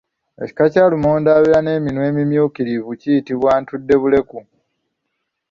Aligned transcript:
Ekika 0.43 0.65
kya 0.73 0.85
lumonde 0.91 1.29
abeera 1.37 1.59
n’eminwe 1.63 2.03
emimyukirivu 2.11 2.89
kiyitibwa 3.01 3.51
ntuddebuleku. 3.59 4.37